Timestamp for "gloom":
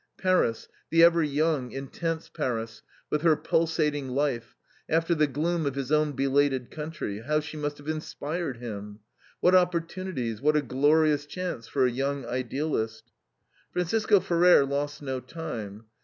5.27-5.67